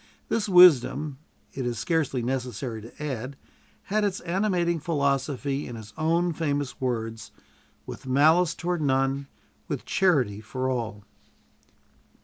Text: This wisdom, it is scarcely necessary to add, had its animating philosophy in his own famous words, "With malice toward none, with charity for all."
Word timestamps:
This 0.29 0.49
wisdom, 0.49 1.19
it 1.53 1.63
is 1.63 1.77
scarcely 1.77 2.23
necessary 2.23 2.81
to 2.81 3.03
add, 3.03 3.35
had 3.83 4.03
its 4.03 4.19
animating 4.21 4.79
philosophy 4.79 5.67
in 5.67 5.75
his 5.75 5.93
own 5.95 6.33
famous 6.33 6.81
words, 6.81 7.31
"With 7.85 8.07
malice 8.07 8.55
toward 8.55 8.81
none, 8.81 9.27
with 9.67 9.85
charity 9.85 10.41
for 10.41 10.67
all." 10.71 11.03